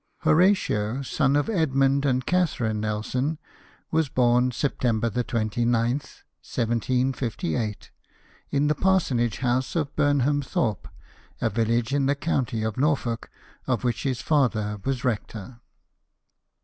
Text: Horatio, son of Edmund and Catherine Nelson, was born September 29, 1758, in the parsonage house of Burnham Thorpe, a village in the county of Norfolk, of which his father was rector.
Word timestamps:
Horatio, 0.21 1.03
son 1.03 1.35
of 1.35 1.47
Edmund 1.47 2.07
and 2.07 2.25
Catherine 2.25 2.79
Nelson, 2.79 3.37
was 3.91 4.09
born 4.09 4.49
September 4.49 5.11
29, 5.11 5.71
1758, 5.91 7.91
in 8.49 8.65
the 8.65 8.73
parsonage 8.73 9.37
house 9.41 9.75
of 9.75 9.95
Burnham 9.95 10.41
Thorpe, 10.41 10.87
a 11.39 11.51
village 11.51 11.93
in 11.93 12.07
the 12.07 12.15
county 12.15 12.63
of 12.63 12.77
Norfolk, 12.77 13.29
of 13.67 13.83
which 13.83 14.01
his 14.01 14.23
father 14.23 14.79
was 14.83 15.03
rector. 15.03 15.59